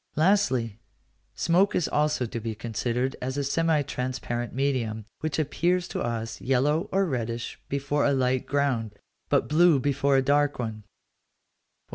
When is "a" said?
3.37-3.43, 8.05-8.11, 10.17-10.23